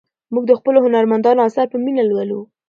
[0.33, 2.39] موږ د خپلو هنرمندانو اثار په مینه لولو.